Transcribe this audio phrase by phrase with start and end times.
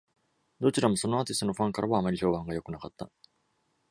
[0.59, 3.11] どちらもそのアーティストのファンからはあまり評判が良くなかった。